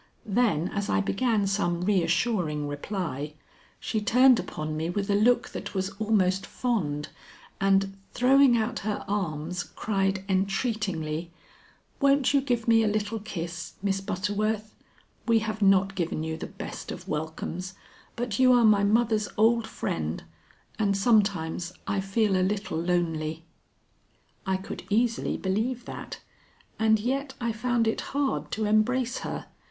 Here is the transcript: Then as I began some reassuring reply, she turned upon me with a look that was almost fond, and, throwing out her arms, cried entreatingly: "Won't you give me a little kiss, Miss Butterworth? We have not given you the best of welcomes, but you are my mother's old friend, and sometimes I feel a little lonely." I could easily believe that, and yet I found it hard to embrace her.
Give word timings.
Then 0.25 0.67
as 0.69 0.89
I 0.89 0.99
began 0.99 1.45
some 1.45 1.81
reassuring 1.81 2.67
reply, 2.67 3.35
she 3.79 4.01
turned 4.01 4.39
upon 4.39 4.75
me 4.75 4.89
with 4.89 5.11
a 5.11 5.15
look 5.15 5.49
that 5.49 5.75
was 5.75 5.91
almost 5.99 6.43
fond, 6.47 7.09
and, 7.59 7.95
throwing 8.11 8.57
out 8.57 8.79
her 8.79 9.05
arms, 9.07 9.61
cried 9.61 10.25
entreatingly: 10.27 11.29
"Won't 11.99 12.33
you 12.33 12.41
give 12.41 12.67
me 12.67 12.81
a 12.81 12.87
little 12.87 13.19
kiss, 13.19 13.73
Miss 13.83 14.01
Butterworth? 14.01 14.73
We 15.27 15.37
have 15.37 15.61
not 15.61 15.93
given 15.93 16.23
you 16.23 16.35
the 16.35 16.47
best 16.47 16.91
of 16.91 17.07
welcomes, 17.07 17.75
but 18.15 18.39
you 18.39 18.53
are 18.53 18.65
my 18.65 18.83
mother's 18.83 19.29
old 19.37 19.67
friend, 19.67 20.23
and 20.79 20.97
sometimes 20.97 21.73
I 21.85 21.99
feel 21.99 22.35
a 22.35 22.41
little 22.41 22.79
lonely." 22.81 23.43
I 24.47 24.57
could 24.57 24.81
easily 24.89 25.37
believe 25.37 25.85
that, 25.85 26.21
and 26.79 26.99
yet 26.99 27.35
I 27.39 27.51
found 27.51 27.87
it 27.87 28.01
hard 28.01 28.49
to 28.53 28.65
embrace 28.65 29.19
her. 29.19 29.45